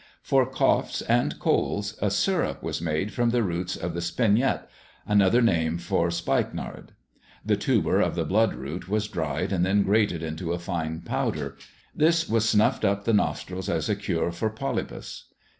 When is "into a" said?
10.23-10.57